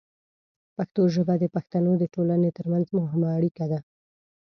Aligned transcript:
پښتو 0.75 1.01
ژبه 1.15 1.33
د 1.39 1.45
پښتنو 1.55 1.91
د 1.97 2.03
ټولنې 2.13 2.49
ترمنځ 2.57 2.87
مهمه 2.99 3.27
اړیکه 3.37 3.65
ده. 3.71 3.79